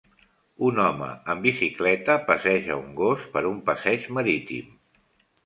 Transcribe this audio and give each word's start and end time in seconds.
Un 0.69 0.79
home 0.83 1.09
en 1.33 1.43
bicicleta 1.43 2.15
passeja 2.31 2.79
un 2.85 2.89
gos 3.01 3.29
per 3.37 3.45
un 3.53 3.61
passeig 3.69 4.09
marítim. 4.21 4.75